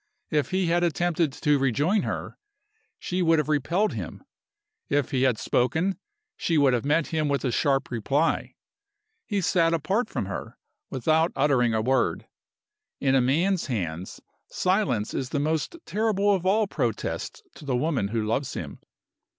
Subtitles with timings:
[0.31, 2.35] If he had attempted to rejoin her,
[2.97, 4.23] she would have repelled him;
[4.89, 5.99] if he had spoken,
[6.35, 8.55] she would have met him with a sharp reply.
[9.27, 10.57] He sat apart from her,
[10.89, 12.25] without uttering a word.
[12.99, 14.19] In a man's hands
[14.49, 18.79] silence is the most terrible of all protests to the woman who loves him.